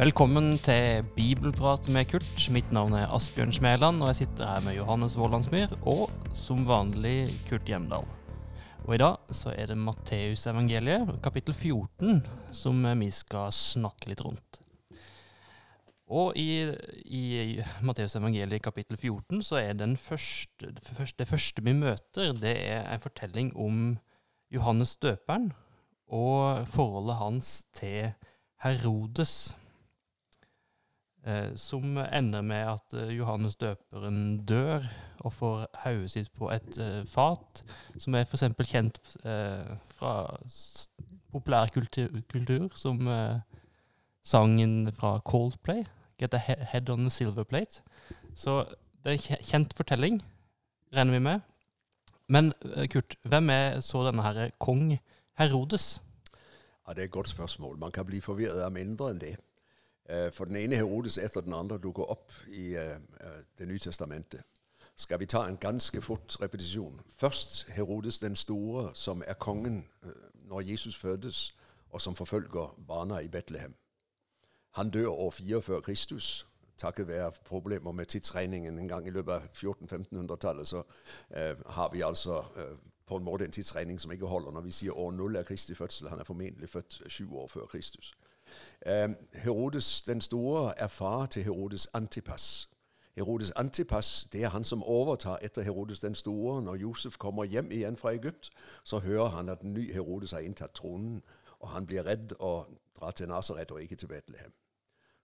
Velkommen 0.00 0.54
til 0.56 1.04
Bibelprat 1.12 1.84
med 1.92 2.06
Kurt. 2.08 2.44
Mitt 2.48 2.70
navn 2.72 2.94
er 2.96 3.10
Asbjørn 3.12 3.50
Smæland, 3.52 3.98
og 4.00 4.08
jeg 4.08 4.16
sitter 4.22 4.48
her 4.48 4.62
med 4.64 4.78
Johannes 4.78 5.12
Vålandsmyr 5.20 5.74
og 5.84 6.08
som 6.32 6.62
vanlig 6.64 7.26
Kurt 7.50 7.68
Hjemdal. 7.68 8.08
Og 8.86 8.94
i 8.96 9.00
dag 9.02 9.34
så 9.36 9.52
er 9.52 9.68
det 9.68 9.76
Matteusevangeliet, 9.76 11.12
kapittel 11.20 11.52
14, 11.52 12.24
som 12.48 12.80
vi 13.02 13.10
skal 13.12 13.52
snakke 13.52 14.08
litt 14.08 14.24
rundt. 14.24 14.62
Og 16.08 16.32
i, 16.32 16.72
i 17.04 17.60
Matteusevangeliet 17.84 18.64
kapittel 18.64 18.96
14 18.96 19.44
så 19.52 19.60
er 19.60 19.76
den 19.84 19.98
første, 20.00 20.72
det, 20.80 20.80
første, 20.80 21.20
det 21.20 21.28
første 21.28 21.68
vi 21.68 21.76
møter, 21.76 22.32
det 22.32 22.56
er 22.72 22.88
en 22.88 23.04
fortelling 23.04 23.52
om 23.52 23.98
Johannes 24.48 24.96
døperen 24.96 25.50
og 26.08 26.64
forholdet 26.72 27.20
hans 27.20 27.58
til 27.76 28.14
Herodes. 28.64 29.58
Eh, 31.26 31.56
som 31.56 31.98
ender 31.98 32.40
med 32.40 32.64
at 32.64 32.94
eh, 32.96 33.10
Johannes 33.18 33.56
døperen 33.56 34.46
dør 34.48 34.86
og 35.18 35.32
får 35.32 35.66
hodet 35.82 36.10
sitt 36.10 36.30
på 36.32 36.48
et 36.48 36.78
eh, 36.80 37.02
fat, 37.04 37.60
som 38.00 38.16
er 38.16 38.24
f.eks. 38.24 38.46
kjent 38.64 39.00
fra 39.98 40.14
populærkultur, 41.30 42.22
kultur, 42.32 42.70
som 42.74 43.04
sangen 44.24 44.92
fra 44.92 45.18
Coldplay, 45.18 45.84
'Get 46.18 46.34
a 46.34 46.38
Head 46.38 46.88
on 46.88 47.06
a 47.06 47.10
Silver 47.10 47.44
Plate'. 47.44 47.82
Så 48.34 48.64
det 49.04 49.12
er 49.12 49.12
en 49.12 49.44
kjent 49.44 49.74
fortelling, 49.76 50.22
regner 50.96 51.12
vi 51.12 51.18
med. 51.18 51.40
Men 52.28 52.52
Kurt, 52.90 53.16
hvem 53.22 53.50
er 53.50 53.80
så 53.80 54.06
denne 54.06 54.22
her 54.22 54.50
kong 54.58 54.98
Herodes? 55.38 56.02
Ja, 56.88 56.92
Det 56.92 56.98
er 56.98 57.04
et 57.04 57.10
godt 57.10 57.28
spørsmål. 57.28 57.78
Man 57.78 57.92
kan 57.92 58.06
bli 58.06 58.20
forvirret 58.20 58.62
av 58.64 58.72
mindre 58.72 59.10
enn 59.10 59.20
det. 59.20 59.36
Eh, 60.10 60.32
for 60.32 60.44
den 60.44 60.56
ene 60.56 60.76
Herodes 60.76 61.18
etter 61.18 61.40
den 61.40 61.54
andre 61.54 61.78
dukker 61.78 62.10
opp 62.10 62.32
i 62.48 62.74
uh, 62.74 62.98
Det 63.58 63.68
nye 63.68 63.78
testamentet. 63.78 64.42
Skal 64.96 65.20
vi 65.20 65.26
ta 65.26 65.46
en 65.48 65.56
ganske 65.56 66.02
fort 66.02 66.36
repetisjon? 66.42 67.00
Først 67.18 67.70
Herodes 67.70 68.18
den 68.18 68.36
store, 68.36 68.90
som 68.94 69.22
er 69.26 69.34
kongen 69.34 69.86
når 70.34 70.60
Jesus 70.60 70.96
fødes, 70.96 71.54
og 71.90 72.00
som 72.00 72.14
forfølger 72.14 72.74
barna 72.88 73.18
i 73.18 73.28
Betlehem. 73.28 73.74
Han 74.70 74.90
dør 74.90 75.08
år 75.08 75.30
4 75.30 75.62
før 75.62 75.80
Kristus. 75.80 76.46
Takket 76.78 77.08
være 77.08 77.32
problemer 77.44 77.92
med 77.92 78.06
tidsregningen 78.06 78.78
en 78.78 78.88
gang 78.88 79.06
i 79.06 79.10
løpet 79.10 79.32
av 79.32 79.40
1400-1500-tallet, 79.40 80.68
så 80.68 80.82
har 81.66 81.90
vi 81.92 82.00
altså 82.00 82.44
på 83.06 83.16
en 83.16 83.24
måte 83.24 83.44
en 83.44 83.52
tidsregning 83.52 84.00
som 84.00 84.12
ikke 84.12 84.26
holder 84.26 84.50
når 84.50 84.60
vi 84.60 84.72
sier 84.72 84.92
år 84.92 85.10
null 85.10 85.36
er 85.36 85.42
Kristi 85.42 85.74
fødsel. 85.74 86.08
Han 86.08 86.18
er 86.18 86.24
formentlig 86.24 86.68
født 86.68 87.02
sju 87.08 87.32
år 87.34 87.48
før 87.48 87.66
Kristus. 87.66 88.14
Herodes 89.32 90.02
den 90.02 90.20
store 90.20 90.78
er 90.78 90.88
far 90.88 91.26
til 91.26 91.42
Herodes 91.42 91.88
Antipas. 91.94 92.68
Herodes 93.16 93.50
Antipas 93.50 94.28
det 94.32 94.44
er 94.44 94.48
han 94.48 94.64
som 94.64 94.84
overtar 94.84 95.38
etter 95.42 95.62
Herodes 95.62 96.00
den 96.00 96.14
store. 96.14 96.62
Når 96.62 96.74
Josef 96.74 97.18
kommer 97.18 97.44
hjem 97.44 97.70
igjen 97.70 97.96
fra 97.96 98.12
Egypt, 98.12 98.50
så 98.84 98.98
hører 98.98 99.28
han 99.28 99.48
at 99.48 99.62
ny 99.62 99.92
Herodes 99.92 100.30
har 100.30 100.38
inntatt 100.38 100.74
tronen, 100.74 101.22
og 101.60 101.68
han 101.68 101.86
blir 101.86 102.06
redd 102.06 102.32
og 102.38 102.66
drar 103.00 103.10
til 103.10 103.28
Nasaret 103.28 103.70
og 103.70 103.82
ikke 103.82 103.96
til 103.96 104.08
Betlehem. 104.08 104.52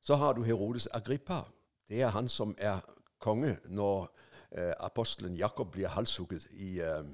Så 0.03 0.15
har 0.15 0.33
du 0.33 0.43
Herodes 0.43 0.89
Agrippa. 0.93 1.41
Det 1.89 2.03
er 2.03 2.09
han 2.09 2.29
som 2.29 2.55
er 2.59 2.81
konge 3.19 3.57
når 3.65 4.17
eh, 4.53 4.73
apostelen 4.81 5.35
Jakob 5.35 5.73
blir 5.73 5.89
halshugget 5.89 6.47
i 6.51 6.81
eh 6.81 7.05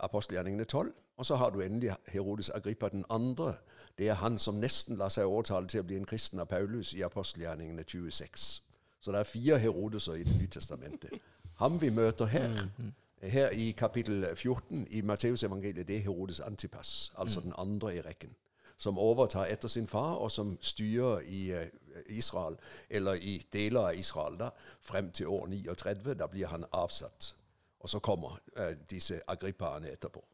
apostelgjerningene 0.00 0.64
12. 0.64 0.94
Og 1.18 1.26
så 1.26 1.36
har 1.36 1.50
du 1.50 1.60
endelig 1.60 1.96
Herodes 2.06 2.50
Agrippa 2.50 2.88
den 2.88 3.04
andre. 3.10 3.54
Det 3.98 4.08
er 4.08 4.14
han 4.14 4.38
som 4.38 4.54
nesten 4.54 4.96
lar 4.96 5.10
seg 5.10 5.26
overtale 5.26 5.66
til 5.66 5.82
å 5.82 5.86
bli 5.86 5.96
en 5.98 6.06
kristen 6.06 6.38
av 6.38 6.46
Paulus 6.46 6.92
i 6.94 7.02
apostelgjerningene 7.02 7.82
26. 7.82 8.62
Så 9.00 9.12
det 9.12 9.20
er 9.20 9.24
fire 9.24 9.58
Herodeser 9.58 10.12
i 10.12 10.22
Det 10.22 10.36
nye 10.38 10.46
testamentet. 10.46 11.10
Ham 11.58 11.80
vi 11.80 11.90
møter 11.90 12.26
her, 12.26 12.68
her 13.22 13.50
i 13.50 13.70
kapittel 13.70 14.26
14 14.34 14.86
i 14.90 15.00
Matteusevangeliet, 15.00 15.88
det 15.88 15.96
er 15.96 16.06
Herodes 16.06 16.40
Antipas, 16.40 17.12
altså 17.16 17.40
den 17.40 17.52
andre 17.58 17.96
i 17.96 18.00
rekken. 18.00 18.36
Som 18.76 18.98
overtar 18.98 19.44
etter 19.50 19.68
sin 19.68 19.88
far, 19.88 20.14
og 20.14 20.30
som 20.30 20.56
styrer 20.60 21.20
i 21.26 21.52
uh, 21.52 21.66
Israel, 22.06 22.56
eller 22.90 23.14
i 23.14 23.42
deler 23.52 23.80
av 23.80 23.98
Israel, 23.98 24.38
da, 24.38 24.50
frem 24.82 25.10
til 25.10 25.26
år 25.26 25.46
39. 25.46 26.14
Da 26.14 26.26
blir 26.26 26.46
han 26.46 26.64
avsatt. 26.72 27.34
Og 27.80 27.88
så 27.88 27.98
kommer 27.98 28.38
uh, 28.56 28.72
disse 28.90 29.20
agrippaene 29.26 29.90
etterpå. 29.90 30.24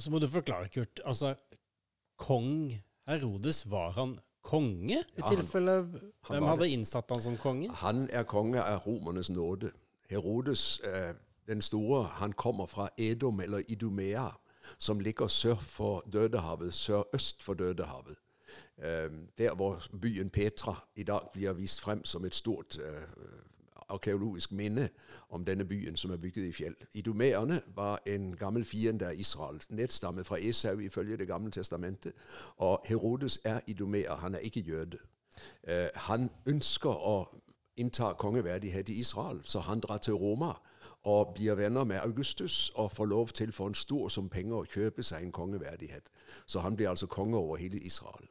Og 0.00 0.04
så 0.04 0.10
må 0.10 0.18
du 0.18 0.24
forklare, 0.32 0.68
Kurt. 0.72 1.00
Altså, 1.04 1.34
kong 2.16 2.72
Herodes, 3.06 3.70
var 3.70 3.90
han 3.90 4.18
konge? 4.42 4.96
I 4.96 5.20
ja, 5.20 5.28
tilfelle 5.28 5.74
Hvem 6.24 6.46
hadde 6.48 6.68
innsatt 6.72 7.12
han 7.12 7.20
som 7.20 7.36
konge? 7.36 7.68
Han 7.82 8.06
er 8.08 8.24
konge 8.24 8.62
av 8.64 8.86
romernes 8.86 9.28
nåde. 9.28 9.68
Herodes 10.08 10.80
eh, 10.88 11.12
den 11.52 11.60
store 11.60 12.06
han 12.16 12.32
kommer 12.32 12.66
fra 12.66 12.88
Edom, 12.96 13.40
eller 13.40 13.60
Idumea, 13.68 14.30
som 14.78 15.00
ligger 15.00 15.28
sør 15.28 15.60
for 15.60 16.00
Dødehavet, 16.12 16.72
sørøst 16.74 17.44
for 17.44 17.54
Dødehavet. 17.54 18.16
Eh, 18.78 19.12
der 19.38 19.54
hvor 19.54 19.84
byen 20.00 20.30
Petra 20.30 20.78
i 20.96 21.02
dag 21.02 21.28
blir 21.32 21.52
vist 21.52 21.80
frem 21.80 22.04
som 22.04 22.24
et 22.24 22.34
stort 22.34 22.78
eh, 22.80 23.04
arkeologisk 23.90 24.52
minne 24.52 24.88
om 25.28 25.44
denne 25.44 25.64
byen 25.64 25.96
som 25.96 26.10
er 26.10 26.16
bygget 26.16 26.48
i 26.48 26.52
fjell. 26.52 26.74
Idumeerne 26.94 27.60
var 27.74 28.00
en 28.06 28.36
gammel 28.36 28.64
fiende 28.64 29.06
av 29.06 29.18
Israel, 29.18 29.62
nedstammet 29.68 30.26
fra 30.26 30.38
Esau 30.40 30.78
ifølge 30.78 31.16
Det 31.16 31.28
gamle 31.28 31.50
testamentet. 31.50 32.12
Og 32.56 32.80
Herodes 32.84 33.40
er 33.44 33.60
idumeer, 33.66 34.16
han 34.16 34.34
er 34.34 34.38
ikke 34.38 34.60
jøde. 34.60 34.98
Eh, 35.64 35.88
han 35.94 36.30
ønsker 36.46 36.90
å 36.90 37.28
innta 37.76 38.12
kongeverdighet 38.12 38.88
i 38.88 39.00
Israel, 39.00 39.40
så 39.44 39.60
han 39.60 39.80
drar 39.80 39.98
til 39.98 40.14
Roma 40.14 40.52
og 41.04 41.34
blir 41.34 41.54
venner 41.54 41.84
med 41.84 41.96
Augustus 41.96 42.70
og 42.74 42.92
får 42.92 43.04
lov 43.04 43.28
til 43.28 43.52
for 43.52 43.66
en 43.66 43.74
stor 43.74 44.08
sum 44.08 44.28
penger 44.28 44.56
å 44.56 44.68
kjøpe 44.68 45.02
seg 45.02 45.24
en 45.24 45.32
kongeverdighet. 45.32 46.10
Så 46.46 46.60
han 46.60 46.76
blir 46.76 46.90
altså 46.90 47.06
konge 47.06 47.38
over 47.38 47.56
hele 47.56 47.78
Israel. 47.78 48.28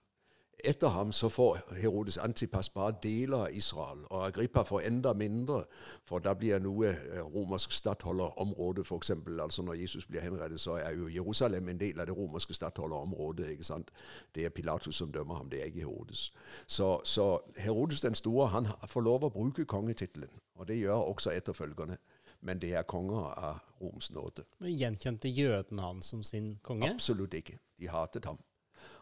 Etter 0.64 0.88
ham 0.88 1.12
så 1.12 1.30
får 1.30 1.58
Herodes 1.80 2.18
Antipas 2.18 2.70
bare 2.70 2.96
deler 3.04 3.38
av 3.38 3.56
Israel, 3.56 4.02
og 4.10 4.26
Agrippa 4.28 4.64
får 4.64 4.82
enda 4.82 5.14
mindre, 5.14 5.64
for 6.06 6.20
da 6.20 6.34
blir 6.36 6.60
noe 6.60 6.92
eh, 6.92 7.22
romersk 7.24 7.72
stattholderområde, 7.72 8.84
f.eks. 8.84 9.12
Altså 9.40 9.64
når 9.64 9.80
Jesus 9.80 10.06
blir 10.06 10.22
henrettet, 10.22 10.62
så 10.62 10.76
er 10.82 10.98
jo 10.98 11.08
Jerusalem 11.08 11.70
en 11.70 11.80
del 11.80 12.00
av 12.00 12.10
det 12.10 12.18
romerske 12.18 12.54
stattholderområdet. 12.54 13.50
ikke 13.54 13.64
sant? 13.64 13.92
Det 14.36 14.46
er 14.46 14.50
Pilatus 14.50 14.96
som 14.96 15.12
dømmer 15.12 15.36
ham, 15.36 15.50
det 15.50 15.62
er 15.62 15.72
ikke 15.72 15.86
Herodes. 15.88 16.32
Så, 16.68 17.00
så 17.04 17.40
Herodes 17.58 18.02
den 18.02 18.16
store 18.16 18.48
han 18.48 18.68
får 18.88 19.02
lov 19.02 19.24
å 19.24 19.34
bruke 19.34 19.66
kongetittelen, 19.66 20.32
og 20.56 20.68
det 20.68 20.82
gjør 20.82 21.08
også 21.14 21.32
etterfølgerne. 21.32 21.98
Men 22.42 22.60
det 22.60 22.74
er 22.74 22.84
konger 22.88 23.34
av 23.36 23.60
Roms 23.82 24.12
nåde. 24.16 24.46
Men 24.64 24.76
Gjenkjente 24.76 25.28
jødene 25.28 25.84
han 25.84 26.04
som 26.04 26.24
sin 26.24 26.54
konge? 26.64 26.88
Absolutt 26.88 27.36
ikke. 27.36 27.58
De 27.80 27.90
hatet 27.92 28.26
ham. 28.26 28.40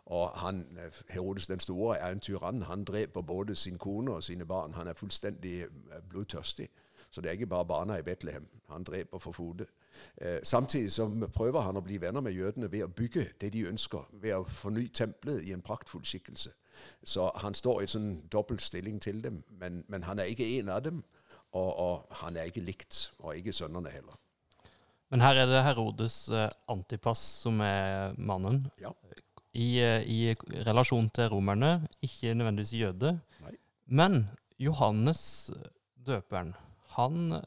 Og 0.08 0.30
han, 0.30 0.80
Herodes 1.10 1.48
den 1.48 1.60
store 1.60 1.98
er 1.98 2.12
en 2.12 2.20
tyrann. 2.20 2.62
Han 2.62 2.84
dreper 2.84 3.22
både 3.22 3.56
sin 3.56 3.78
kone 3.78 4.12
og 4.12 4.24
sine 4.24 4.46
barn. 4.46 4.74
Han 4.74 4.88
er 4.88 4.94
fullstendig 4.94 5.62
eh, 5.62 5.68
blodtørstig. 6.10 6.70
Så 7.12 7.22
det 7.22 7.28
er 7.28 7.32
ikke 7.32 7.48
bare 7.48 7.66
barna 7.66 7.98
i 7.98 8.02
Betlehem. 8.02 8.48
Han 8.70 8.84
dreper 8.84 9.20
for 9.20 9.32
fode. 9.32 9.66
Eh, 10.18 10.40
samtidig 10.44 10.92
så 10.92 11.10
prøver 11.34 11.60
han 11.60 11.78
å 11.78 11.84
bli 11.84 12.00
venner 12.02 12.22
med 12.22 12.32
jødene 12.32 12.72
ved 12.72 12.84
å 12.84 12.88
bygge 12.88 13.26
det 13.42 13.52
de 13.54 13.66
ønsker, 13.68 14.08
ved 14.12 14.36
å 14.36 14.44
forny 14.44 14.88
tempelet 14.88 15.44
i 15.44 15.52
en 15.52 15.62
praktfull 15.62 16.06
skikkelse. 16.06 16.54
Så 17.04 17.32
han 17.36 17.56
står 17.56 17.82
i 17.82 17.88
en 17.88 17.94
sånn 17.96 18.10
dobbelt 18.32 18.62
stilling 18.62 19.02
til 19.02 19.20
dem, 19.24 19.44
men, 19.50 19.84
men 19.88 20.04
han 20.08 20.20
er 20.20 20.32
ikke 20.32 20.48
en 20.60 20.70
av 20.70 20.84
dem. 20.88 21.04
Og, 21.52 21.80
og, 21.80 22.08
han 22.22 22.38
er 22.38 22.48
ikke 22.48 22.64
likt, 22.64 23.12
og 23.20 23.36
ikke 23.36 23.56
sønnene 23.56 23.90
heller. 23.90 24.20
Men 25.10 25.24
her 25.24 25.40
er 25.42 25.48
det 25.48 25.64
Herodes 25.64 26.28
eh, 26.30 26.52
Antipas 26.70 27.20
som 27.44 27.60
er 27.64 28.14
mannen. 28.20 28.68
Ja 28.80 28.92
i, 29.58 29.68
eh, 29.82 30.04
i 30.06 30.36
relasjon 30.68 31.10
til 31.14 31.32
romerne, 31.34 31.88
ikke 32.06 32.36
nødvendigvis 32.38 32.76
jøde. 32.78 33.16
Nei. 33.44 33.56
Men 33.88 34.28
Johannes 34.62 35.52
døperen, 36.08 36.54
han 36.98 37.42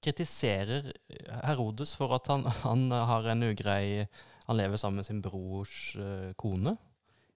kritiserer 0.00 0.92
Herodes 1.44 1.96
for 1.96 2.14
at 2.16 2.28
han, 2.32 2.46
han 2.66 2.90
har 2.90 3.32
en 3.32 3.48
ugrei 3.50 4.06
Han 4.50 4.56
lever 4.56 4.76
sammen 4.76 4.96
med 4.98 5.04
sin 5.06 5.20
brors 5.22 5.96
kone. 6.36 6.72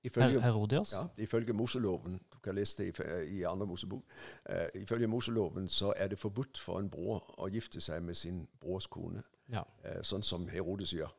Ifølge, 0.04 0.40
Herodias? 0.42 0.92
Ja, 0.92 1.06
ifølge 1.22 1.52
Moseloven 1.52 2.20
du 2.32 2.38
kan 2.44 2.54
lese 2.54 2.82
det 2.82 3.00
i, 3.00 3.38
i 3.38 3.42
andre 3.42 3.66
Mosebok, 3.66 4.02
uh, 4.50 4.82
ifølge 4.82 5.06
Moseloven 5.06 5.68
så 5.68 5.92
er 5.96 6.08
det 6.08 6.18
forbudt 6.18 6.60
for 6.60 6.78
en 6.78 6.90
bror 6.90 7.24
å 7.38 7.48
gifte 7.48 7.80
seg 7.80 8.02
med 8.04 8.18
sin 8.18 8.42
brors 8.60 8.86
kone, 8.86 9.22
ja. 9.52 9.62
uh, 9.86 10.02
sånn 10.02 10.22
som 10.22 10.44
Herodes 10.52 10.92
gjør. 10.92 11.14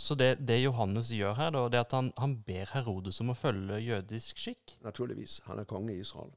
Så 0.00 0.14
det, 0.14 0.48
det, 0.48 0.62
Johannes 0.62 1.10
gjør 1.12 1.34
her, 1.36 1.50
da, 1.52 1.64
det 1.68 1.76
er 1.76 1.84
at 1.84 1.92
han, 1.92 2.12
han, 2.16 2.38
ber 2.46 2.70
Herodes 2.72 3.20
om 3.20 3.32
å 3.32 3.36
følge 3.36 3.76
jødisk 3.84 4.38
skikk? 4.40 4.78
Naturligvis. 4.80 5.40
Han 5.44 5.60
er 5.60 5.68
konge 5.68 5.92
i 5.92 6.00
Israel. 6.00 6.30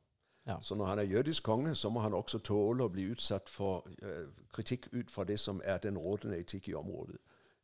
Ja. 0.43 0.57
Så 0.61 0.75
når 0.75 0.85
han 0.85 0.99
er 0.99 1.07
jødisk 1.07 1.43
konge, 1.47 1.75
så 1.75 1.89
må 1.89 2.03
han 2.03 2.13
også 2.13 2.41
tåle 2.43 2.83
å 2.83 2.91
bli 2.91 3.05
utsatt 3.13 3.47
for 3.49 3.87
uh, 4.03 4.27
kritikk 4.51 4.89
ut 4.91 5.11
fra 5.11 5.23
det 5.23 5.37
som 5.39 5.61
er 5.63 5.79
den 5.79 5.97
rådende 5.97 6.41
etikk 6.43 6.67
i 6.73 6.75
området. 6.75 7.21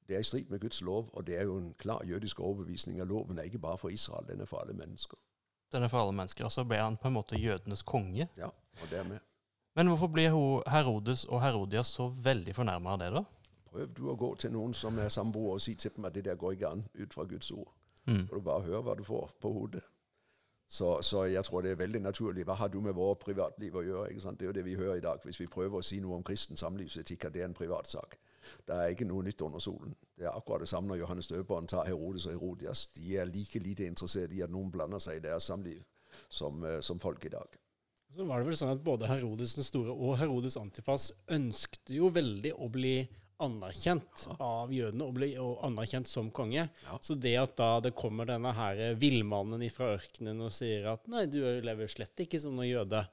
Det 0.07 0.15
er 0.15 0.23
i 0.23 0.29
strid 0.29 0.47
med 0.49 0.63
Guds 0.63 0.79
lov, 0.81 1.09
og 1.13 1.27
det 1.27 1.35
er 1.37 1.49
jo 1.49 1.57
en 1.59 1.73
klar 1.77 2.05
jødisk 2.07 2.39
overbevisning 2.39 3.01
av 3.03 3.11
loven 3.11 3.37
er 3.37 3.49
ikke 3.51 3.59
bare 3.59 3.77
for 3.77 3.91
Israel, 3.91 4.23
den 4.27 4.41
er 4.41 4.47
for 4.47 4.63
alle 4.63 4.73
mennesker. 4.73 5.19
Den 5.71 5.83
er 5.83 5.91
for 5.91 6.01
alle 6.01 6.15
mennesker. 6.15 6.47
Og 6.47 6.51
så 6.55 6.63
ble 6.65 6.79
han 6.79 6.97
på 6.97 7.11
en 7.11 7.17
måte 7.19 7.37
jødenes 7.37 7.83
konge. 7.83 8.29
Ja, 8.37 8.47
og 8.81 8.87
dermed 8.89 9.19
Men 9.75 9.87
hvorfor 9.87 10.07
blir 10.07 10.31
Herodes 10.71 11.25
og 11.25 11.43
Herodias 11.43 11.87
så 11.87 12.07
veldig 12.09 12.55
fornærma 12.55 12.95
av 12.95 13.03
det, 13.03 13.11
da? 13.13 13.23
Prøv 13.71 13.93
du 13.97 14.09
å 14.09 14.17
gå 14.17 14.33
til 14.35 14.53
noen 14.53 14.73
som 14.73 14.97
er 14.99 15.09
samboere, 15.13 15.59
og 15.59 15.61
si 15.61 15.75
til 15.75 15.93
dem 15.95 16.09
at 16.09 16.15
det 16.15 16.25
der 16.25 16.39
går 16.39 16.57
ikke 16.57 16.73
an 16.73 16.83
ut 16.95 17.13
fra 17.13 17.25
Guds 17.29 17.51
ord. 17.51 17.71
Mm. 18.05 18.27
Og 18.31 18.35
du 18.35 18.41
bare 18.41 18.65
hører 18.65 18.81
hva 18.81 18.95
du 18.97 19.03
får 19.03 19.33
på 19.41 19.51
hodet. 19.53 19.83
Så, 20.71 21.01
så 21.01 21.23
jeg 21.25 21.43
tror 21.45 21.61
det 21.65 21.71
er 21.71 21.79
veldig 21.81 21.99
naturlig. 22.01 22.43
Hva 22.45 22.53
har 22.53 22.69
du 22.69 22.77
med 22.81 22.93
vårt 22.93 23.23
privatliv 23.23 23.75
å 23.75 23.81
gjøre? 23.81 24.09
ikke 24.11 24.21
sant? 24.21 24.39
Det 24.39 24.45
er 24.45 24.51
jo 24.51 24.57
det 24.59 24.65
vi 24.67 24.75
hører 24.77 24.99
i 24.99 25.05
dag. 25.05 25.21
Hvis 25.25 25.39
vi 25.41 25.47
prøver 25.49 25.79
å 25.79 25.85
si 25.85 25.97
noe 25.99 26.19
om 26.19 26.25
kristen 26.25 26.57
samlivsetikk, 26.61 27.25
at 27.25 27.33
det 27.33 27.41
er 27.41 27.49
en 27.49 27.57
privatsak. 27.57 28.19
Det 28.67 28.75
er 28.75 28.93
ikke 28.93 29.07
noe 29.09 29.25
nytt 29.25 29.41
under 29.45 29.63
solen. 29.63 29.95
Det 30.17 30.27
er 30.27 30.35
akkurat 30.35 30.61
det 30.61 30.69
samme 30.69 30.91
når 30.91 31.01
Johannes 31.01 31.29
døperen 31.31 31.69
tar 31.69 31.89
Herodes 31.89 32.27
og 32.29 32.35
Herodias. 32.37 32.85
De 32.93 33.17
er 33.17 33.25
like 33.25 33.61
lite 33.65 33.89
interessert 33.89 34.33
i 34.33 34.43
at 34.45 34.53
noen 34.53 34.69
blander 34.71 35.01
seg 35.01 35.17
i 35.17 35.25
deres 35.25 35.49
samliv 35.49 35.81
som, 36.29 36.61
eh, 36.63 36.79
som 36.85 37.01
folk 37.01 37.25
i 37.25 37.33
dag. 37.33 37.57
Så 38.15 38.25
var 38.25 38.41
det 38.41 38.49
vel 38.49 38.57
sånn 38.57 38.73
at 38.73 38.85
både 38.85 39.09
Herodes 39.09 39.55
den 39.57 39.65
store 39.65 39.93
og 39.93 40.17
Herodes 40.21 40.57
Antipas 40.57 41.11
ønsket 41.29 41.93
jo 41.93 42.09
veldig 42.13 42.55
å 42.57 42.69
bli 42.73 42.95
anerkjent 43.43 44.25
av 44.43 44.73
jødene 44.73 45.05
og 45.05 45.15
ble 45.15 45.29
og 45.41 45.63
anerkjent 45.67 46.09
som 46.09 46.31
konge. 46.35 46.65
Ja. 46.67 46.99
Så 47.01 47.15
det 47.15 47.35
at 47.41 47.55
da 47.59 47.69
det 47.83 47.95
kommer 47.97 48.27
denne 48.29 48.51
her 48.55 48.81
villmannen 48.99 49.63
fra 49.73 49.93
ørkenen 49.95 50.43
og 50.45 50.53
sier 50.55 50.91
at 50.93 51.07
nei, 51.11 51.25
du 51.31 51.39
lever 51.39 51.91
slett 51.91 52.25
ikke 52.25 52.41
som 52.41 52.57
noen 52.57 52.69
jøde, 52.69 53.03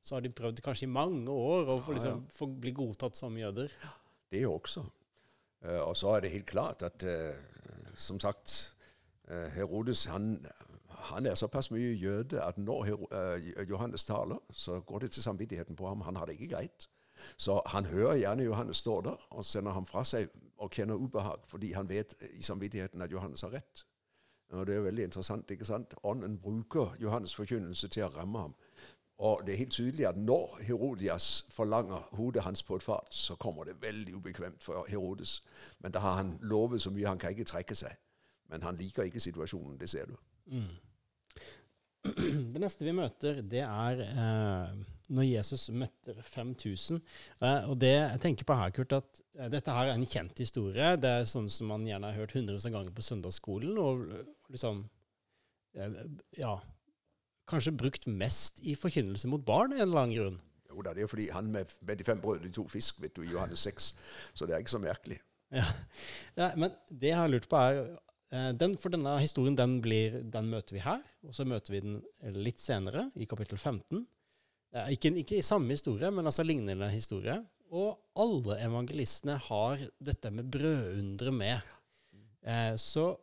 så 0.00 0.16
har 0.16 0.24
de 0.24 0.32
prøvd 0.32 0.62
kanskje 0.64 0.88
i 0.88 0.94
mange 0.94 1.28
år 1.30 1.74
å 1.74 1.80
få, 1.84 1.94
liksom, 1.96 2.24
få 2.32 2.48
bli 2.62 2.72
godtatt 2.76 3.18
som 3.18 3.36
jøder. 3.36 3.72
Det 4.32 4.46
også. 4.48 4.86
Uh, 5.60 5.82
og 5.84 5.94
så 5.98 6.14
er 6.16 6.24
det 6.24 6.32
helt 6.32 6.48
klart 6.48 6.86
at 6.86 7.04
uh, 7.04 7.36
som 7.94 8.20
sagt 8.20 8.72
eh, 9.28 9.48
Herodes 9.54 10.06
han, 10.10 10.38
han 10.88 11.26
er 11.26 11.34
såpass 11.38 11.70
mye 11.70 11.92
jøde 11.94 12.40
at 12.42 12.58
når 12.58 12.84
Hero, 12.88 13.08
eh, 13.12 13.66
Johannes 13.68 14.04
taler, 14.04 14.38
så 14.50 14.80
går 14.80 14.98
det 15.04 15.12
til 15.12 15.22
samvittigheten 15.22 15.76
på 15.76 15.88
ham. 15.88 16.00
Han 16.00 16.16
har 16.16 16.26
det 16.26 16.38
ikke 16.38 16.54
greit. 16.56 16.88
Så 17.36 17.60
han 17.66 17.84
hører 17.84 18.16
gjerne 18.16 18.44
Johannes 18.44 18.76
stå 18.76 19.00
der 19.00 19.26
og 19.30 19.44
sender 19.44 19.72
ham 19.72 19.86
fra 19.86 20.04
seg 20.04 20.28
og 20.60 20.70
kjenner 20.70 20.94
ubehag 20.94 21.46
fordi 21.48 21.72
han 21.72 21.88
vet 21.88 22.14
i 22.32 22.42
samvittigheten 22.42 23.02
at 23.02 23.12
Johannes 23.12 23.40
har 23.40 23.50
rett. 23.50 23.84
Og 24.50 24.66
Det 24.66 24.74
er 24.74 24.80
veldig 24.80 25.04
interessant. 25.04 25.50
ikke 25.50 25.64
sant? 25.64 25.94
Ånden 26.02 26.38
bruker 26.38 26.96
Johannes' 26.98 27.34
forkynnelse 27.34 27.88
til 27.88 28.04
å 28.04 28.08
ramme 28.16 28.38
ham. 28.38 28.54
Og 29.18 29.42
det 29.46 29.52
er 29.52 29.58
helt 29.58 29.72
tydelig 29.72 30.06
at 30.08 30.16
når 30.16 30.58
Herodias 30.62 31.46
forlanger 31.50 32.08
hodet 32.12 32.42
hans 32.42 32.62
på 32.62 32.76
et 32.76 32.82
fat, 32.82 33.14
så 33.14 33.34
kommer 33.36 33.64
det 33.64 33.82
veldig 33.82 34.14
ubekvemt 34.16 34.62
for 34.62 34.86
Herodes. 34.88 35.42
Men 35.78 35.92
da 35.92 35.98
har 35.98 36.14
han 36.14 36.38
lovet 36.42 36.82
så 36.82 36.90
mye, 36.90 37.06
han 37.06 37.18
kan 37.18 37.30
ikke 37.30 37.44
trekke 37.44 37.74
seg. 37.74 37.92
Men 38.48 38.62
han 38.62 38.76
liker 38.76 39.02
ikke 39.02 39.20
situasjonen, 39.20 39.78
det 39.80 39.90
ser 39.90 40.06
du. 40.06 40.16
Det 42.04 42.60
neste 42.62 42.86
vi 42.86 42.94
møter, 42.96 43.42
det 43.44 43.60
er 43.66 44.00
eh, 44.06 44.78
når 45.12 45.26
Jesus 45.26 45.66
møtte 45.74 46.14
5000. 46.24 47.00
Eh, 47.42 47.68
og 47.68 47.76
det 47.82 47.92
jeg 47.92 48.22
tenker 48.22 48.48
på 48.48 48.56
her, 48.56 48.72
Kurt, 48.74 48.94
at 48.96 49.20
eh, 49.36 49.50
dette 49.52 49.74
her 49.74 49.90
er 49.90 49.98
en 49.98 50.08
kjent 50.08 50.40
historie. 50.40 50.94
Det 51.00 51.10
er 51.10 51.28
sånn 51.28 51.50
som 51.52 51.70
man 51.72 51.84
gjerne 51.88 52.10
har 52.10 52.22
hørt 52.22 52.34
hundrevis 52.36 52.68
av 52.70 52.76
ganger 52.78 52.94
på 52.96 53.04
søndagsskolen. 53.04 53.78
Og 53.80 54.04
liksom 54.52 54.84
eh, 55.76 56.04
Ja. 56.40 56.58
Kanskje 57.50 57.74
brukt 57.74 58.04
mest 58.06 58.60
i 58.62 58.76
forkynnelse 58.78 59.26
mot 59.26 59.42
barn, 59.42 59.72
av 59.74 59.80
en 59.80 59.88
eller 59.88 60.04
annen 60.04 60.14
grunn. 60.14 60.36
Jo 60.70 60.84
da, 60.86 60.92
det 60.94 61.02
er 61.02 61.10
fordi 61.10 61.24
han 61.34 61.48
med, 61.50 61.72
med 61.82 61.98
de 61.98 62.06
fem 62.06 62.20
brød 62.22 62.38
og 62.38 62.44
de 62.46 62.52
to 62.54 62.62
fisk, 62.70 63.00
vet 63.02 63.16
du, 63.16 63.24
i 63.26 63.32
Johannes 63.32 63.64
6. 63.66 63.88
Så 64.38 64.46
det 64.46 64.54
er 64.54 64.62
ikke 64.62 64.76
så 64.76 64.82
merkelig. 64.82 65.18
Ja. 65.50 65.64
ja, 66.38 66.52
men 66.54 66.70
det 66.86 67.10
jeg 67.10 67.18
har 67.18 67.32
lurt 67.32 67.48
på, 67.50 67.58
er 67.58 67.80
den, 68.30 68.76
For 68.78 68.92
denne 68.94 69.16
historien 69.18 69.56
den, 69.58 69.80
blir, 69.82 70.20
den 70.30 70.50
møter 70.52 70.76
vi 70.76 70.82
her, 70.84 71.00
og 71.26 71.34
så 71.34 71.44
møter 71.48 71.74
vi 71.74 71.80
den 71.82 71.96
litt 72.38 72.60
senere, 72.62 73.08
i 73.18 73.26
kapittel 73.26 73.58
15. 73.58 74.04
Eh, 74.72 74.92
ikke, 74.94 75.10
ikke 75.18 75.38
i 75.40 75.42
samme 75.42 75.74
historie, 75.74 76.10
men 76.14 76.24
altså 76.30 76.44
lignende 76.46 76.90
historie. 76.92 77.40
Og 77.74 77.98
alle 78.18 78.56
evangelistene 78.62 79.34
har 79.48 79.82
dette 80.02 80.30
med 80.34 80.46
brødundre 80.50 81.32
med. 81.34 81.60
Eh, 82.46 82.76
så 82.78 83.16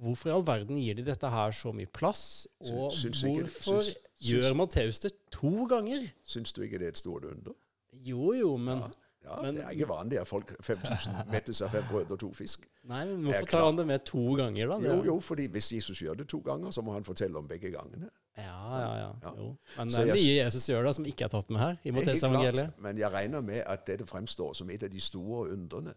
hvorfor 0.00 0.30
i 0.30 0.32
all 0.36 0.46
verden 0.46 0.78
gir 0.80 0.94
de 0.96 1.04
dette 1.10 1.28
her 1.30 1.50
så 1.52 1.72
mye 1.76 1.90
plass? 1.90 2.46
Og 2.70 2.90
Syns- 2.94 3.18
syns 3.20 3.24
ikke- 3.26 3.42
hvorfor 3.48 3.82
syns- 3.82 3.98
gjør 4.30 4.54
Matteus 4.56 4.98
det 5.02 5.12
to 5.34 5.66
ganger? 5.68 6.06
Syns 6.24 6.52
du 6.54 6.62
ikke 6.62 6.78
det 6.78 6.86
er 6.86 6.94
et 6.94 6.98
stort 7.02 7.24
under? 7.24 7.52
Jo, 7.92 8.32
jo, 8.32 8.56
men 8.56 8.78
Ja, 8.78 8.88
ja 9.24 9.42
Men- 9.42 9.54
Det 9.56 9.64
er 9.64 9.70
ikke 9.70 9.88
vanlig 9.88 10.20
at 10.20 10.26
folk 10.26 10.52
5000 10.64 11.12
mettes 11.32 11.60
av 11.62 11.70
fem 11.70 11.84
brød 11.90 12.10
og 12.10 12.18
to 12.18 12.32
fisk. 12.34 12.66
Nei, 12.84 13.04
men 13.04 13.22
hvorfor 13.24 13.44
tar 13.50 13.64
han 13.64 13.76
det 13.78 13.86
med 13.86 13.98
to 14.04 14.34
ganger, 14.36 14.66
da? 14.68 14.78
Jo, 14.88 15.02
jo, 15.04 15.20
fordi 15.20 15.46
hvis 15.46 15.72
Jesus 15.72 16.00
gjør 16.02 16.14
det 16.14 16.28
to 16.28 16.38
ganger, 16.40 16.70
så 16.70 16.80
må 16.82 16.92
han 16.92 17.04
fortelle 17.04 17.38
om 17.38 17.48
begge 17.48 17.70
gangene. 17.70 18.08
Ja, 18.36 18.78
ja, 18.78 18.96
ja. 18.96 19.10
Ja. 19.22 19.30
Jo. 19.36 19.56
Men 19.76 19.88
det 19.88 19.98
er 19.98 20.14
mye 20.14 20.36
Jesus 20.44 20.66
gjør 20.70 20.82
da, 20.86 20.92
som 20.92 21.04
ikke 21.04 21.24
er 21.24 21.28
tatt 21.28 21.50
med 21.50 21.60
her, 21.60 21.76
i 21.84 21.90
Det 21.90 21.98
er 22.08 22.10
helt 22.10 22.20
klart, 22.20 22.32
evangeliet. 22.32 22.78
Men 22.78 22.98
jeg 22.98 23.12
regner 23.12 23.40
med 23.40 23.62
at 23.66 23.86
dette 23.86 24.06
fremstår 24.06 24.54
som 24.54 24.70
et 24.70 24.82
av 24.82 24.88
de 24.90 25.00
store 25.00 25.50
undrene. 25.52 25.94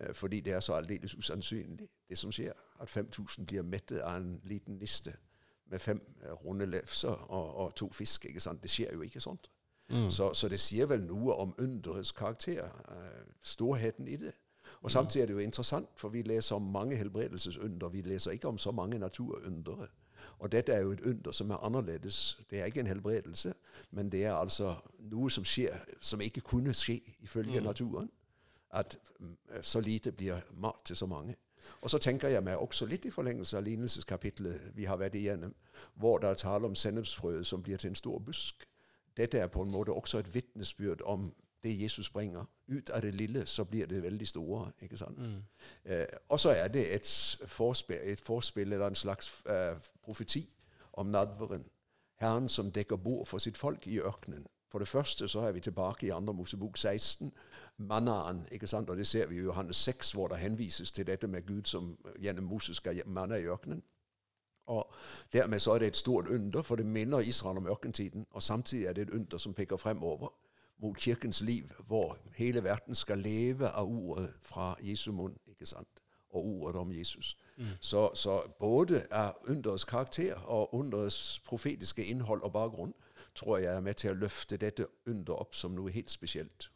eh, 0.00 0.12
Fordi 0.14 0.40
det 0.40 0.52
er 0.54 0.60
så 0.60 0.72
aldeles 0.74 1.14
usannsynlig, 1.14 1.88
det 2.08 2.18
som 2.18 2.32
skjer. 2.32 2.52
At 2.80 2.88
5000 2.90 3.46
blir 3.46 3.62
mettet 3.62 4.00
av 4.00 4.16
en 4.16 4.40
liten 4.44 4.78
niste 4.78 5.12
med 5.70 5.78
fem 5.80 6.00
eh, 6.24 6.32
runde 6.44 6.66
lefser 6.66 7.08
og, 7.30 7.56
og 7.56 7.74
to 7.74 7.88
fisk. 7.92 8.24
ikke 8.26 8.40
sant? 8.40 8.62
Det 8.62 8.70
skjer 8.70 8.92
jo 8.94 9.02
ikke 9.02 9.20
sånt. 9.20 9.48
Mm. 9.88 10.10
Så, 10.10 10.34
så 10.34 10.48
det 10.48 10.60
sier 10.60 10.86
vel 10.86 11.04
noe 11.06 11.34
om 11.36 11.54
underets 11.58 12.12
karakter, 12.12 12.70
eh, 12.88 13.26
storheten 13.42 14.08
i 14.08 14.16
det. 14.16 14.32
Og 14.82 14.90
Samtidig 14.90 15.22
er 15.22 15.26
det 15.26 15.34
jo 15.34 15.38
interessant, 15.38 15.88
for 15.96 16.08
vi 16.08 16.22
leser 16.22 16.56
om 16.56 16.62
mange 16.62 16.96
helbredelsesunder. 16.96 17.88
Vi 17.88 18.00
leser 18.00 18.30
ikke 18.30 18.48
om 18.48 18.58
så 18.58 18.70
mange 18.70 18.98
naturundere. 18.98 19.86
Og 20.38 20.52
dette 20.52 20.72
er 20.72 20.80
jo 20.80 20.92
et 20.92 21.00
under 21.00 21.32
som 21.32 21.50
er 21.50 21.56
annerledes. 21.56 22.38
Det 22.50 22.60
er 22.60 22.64
ikke 22.64 22.80
en 22.80 22.86
helbredelse, 22.86 23.54
men 23.90 24.12
det 24.12 24.24
er 24.24 24.34
altså 24.34 24.74
noe 24.98 25.30
som 25.30 25.44
skjer 25.44 25.76
som 26.00 26.20
ikke 26.20 26.40
kunne 26.40 26.74
skje 26.74 27.00
ifølge 27.20 27.60
naturen. 27.60 28.10
At 28.70 28.98
mm, 29.20 29.36
så 29.62 29.80
lite 29.80 30.12
blir 30.12 30.40
mat 30.56 30.80
til 30.84 30.96
så 30.96 31.06
mange. 31.06 31.34
Og 31.80 31.90
så 31.90 31.98
tenker 31.98 32.28
jeg 32.28 32.42
meg 32.44 32.56
også 32.56 32.86
litt 32.86 33.04
i 33.04 33.10
forlengelse 33.10 33.56
av 33.56 33.62
lignelseskapitlet 33.64 34.60
vi 34.74 34.84
har 34.84 34.96
vært 34.96 35.14
igjennom, 35.14 35.54
hvor 35.94 36.18
det 36.18 36.28
er 36.28 36.34
tale 36.34 36.66
om 36.66 36.74
sennepsfrøet 36.74 37.46
som 37.46 37.62
blir 37.62 37.76
til 37.76 37.88
en 37.88 37.94
stor 37.94 38.18
busk. 38.18 38.66
Dette 39.16 39.38
er 39.38 39.46
på 39.46 39.62
en 39.62 39.72
måte 39.72 39.92
også 39.92 40.18
et 40.18 40.34
vitnesbyrd 40.34 41.02
om 41.04 41.32
det 41.64 41.82
Jesus 41.82 42.10
bringer. 42.10 42.44
Ut 42.68 42.90
av 42.90 43.02
det 43.02 43.14
lille 43.14 43.46
så 43.46 43.64
blir 43.64 43.86
det 43.86 44.02
veldig 44.02 44.28
store. 44.28 44.72
ikke 44.80 44.96
sant? 44.96 45.18
Eh, 45.84 46.06
og 46.28 46.40
så 46.40 46.50
er 46.50 46.68
det 46.68 46.94
et 46.94 47.38
forspill, 47.46 48.00
et 48.02 48.20
forspill 48.20 48.72
eller 48.72 48.86
en 48.86 48.94
slags 48.94 49.42
eh, 49.48 49.76
profeti 50.02 50.50
om 50.92 51.06
nadveren. 51.06 51.64
Herren 52.16 52.48
som 52.48 52.72
dekker 52.72 52.96
bord 52.96 53.26
for 53.26 53.38
sitt 53.38 53.58
folk 53.58 53.86
i 53.86 53.98
ørkenen. 53.98 54.46
For 54.70 54.78
det 54.78 54.88
første 54.88 55.28
så 55.28 55.40
er 55.40 55.52
vi 55.52 55.60
tilbake 55.60 56.06
i 56.06 56.10
2. 56.10 56.20
Mosebok 56.20 56.76
16. 56.76 57.32
Mannaen, 57.76 58.46
ikke 58.52 58.66
sant? 58.66 58.90
og 58.90 58.96
det 58.96 59.06
ser 59.06 59.26
vi 59.26 59.36
i 59.36 59.42
Johannes 59.42 59.76
6, 59.76 60.12
hvor 60.12 60.28
det 60.28 60.38
henvises 60.38 60.92
til 60.92 61.06
dette 61.06 61.26
med 61.26 61.46
Gud 61.46 61.64
som 61.64 61.98
gjennom 62.20 62.44
Moses 62.44 62.76
skal 62.76 62.96
manne 62.96 63.14
manna 63.14 63.36
i 63.36 63.46
ørkenen. 63.46 63.82
Og 64.66 64.94
Dermed 65.32 65.58
så 65.60 65.72
er 65.72 65.78
det 65.78 65.86
et 65.86 65.96
stort 65.96 66.28
under, 66.28 66.62
for 66.62 66.76
det 66.76 66.86
minner 66.86 67.18
Israel 67.18 67.56
om 67.56 67.66
ørkentiden. 67.66 68.26
Og 68.30 68.42
samtidig 68.42 68.86
er 68.86 68.92
det 68.92 69.02
et 69.02 69.14
under 69.14 69.38
som 69.38 69.54
peker 69.54 69.76
fremover 69.76 70.32
mot 70.78 70.96
kirkens 70.96 71.40
liv, 71.40 71.70
hvor 71.86 72.18
hele 72.36 72.64
verden 72.64 72.94
skal 72.94 73.18
leve 73.18 73.68
av 73.68 73.88
ordet 73.88 74.30
fra 74.42 74.76
Jesu 74.82 75.12
munn. 75.12 75.36
ikke 75.46 75.66
sant? 75.66 76.02
Og 76.30 76.44
ordet 76.44 76.76
om 76.76 76.92
Jesus. 76.92 77.36
Så, 77.80 78.10
så 78.14 78.42
både 78.58 79.06
er 79.10 79.30
underets 79.48 79.84
karakter 79.84 80.34
og 80.34 80.74
underets 80.74 81.40
profetiske 81.46 82.04
innhold 82.04 82.42
og 82.42 82.52
bakgrunn 82.52 82.94
tror 83.34 83.58
jeg 83.58 83.76
er 83.76 83.80
med 83.80 83.94
til 83.94 84.10
å 84.10 84.18
løfte 84.18 84.56
dette 84.56 84.86
under 85.06 85.34
opp 85.34 85.54
som 85.54 85.74
noe 85.74 85.90
helt 85.90 86.10
spesielt. 86.10 86.70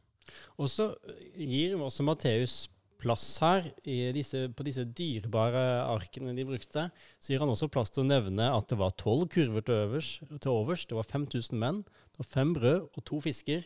Og 0.56 0.70
så 0.70 0.94
gir 1.36 1.76
også 1.76 2.02
Matteus 2.02 2.70
plass 2.98 3.24
her, 3.42 3.68
i 3.86 4.10
disse, 4.16 4.48
på 4.58 4.64
disse 4.66 4.82
dyrebare 4.98 5.60
arkene 5.86 6.32
de 6.34 6.44
brukte, 6.48 6.88
så 7.22 7.30
gir 7.32 7.42
han 7.44 7.52
også 7.52 7.68
plass 7.70 7.92
til 7.94 8.02
å 8.02 8.08
nevne 8.10 8.48
at 8.56 8.66
det 8.72 8.78
var 8.80 8.90
tolv 8.98 9.28
kurver 9.30 9.62
til 9.66 9.76
overs, 9.84 10.08
til 10.42 10.50
overs. 10.52 10.82
Det 10.90 10.98
var 10.98 11.06
5000 11.06 11.58
menn, 11.62 11.84
det 11.86 12.22
var 12.24 12.30
fem 12.32 12.52
brød 12.56 12.88
og 12.88 13.04
to 13.06 13.20
fisker. 13.22 13.62